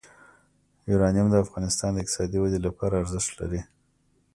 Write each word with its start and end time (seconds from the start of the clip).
یورانیم 0.91 1.27
د 1.31 1.35
افغانستان 1.45 1.89
د 1.93 1.97
اقتصادي 2.03 2.37
ودې 2.39 2.59
لپاره 2.67 2.99
ارزښت 3.01 3.29
لري. 3.39 3.61